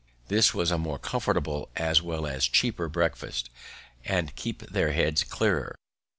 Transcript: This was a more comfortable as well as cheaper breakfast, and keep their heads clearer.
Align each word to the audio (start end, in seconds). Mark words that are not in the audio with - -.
This 0.29 0.51
was 0.51 0.71
a 0.71 0.79
more 0.79 0.97
comfortable 0.97 1.69
as 1.75 2.01
well 2.01 2.25
as 2.25 2.47
cheaper 2.47 2.89
breakfast, 2.89 3.51
and 4.03 4.35
keep 4.35 4.61
their 4.63 4.93
heads 4.93 5.23
clearer. 5.23 5.75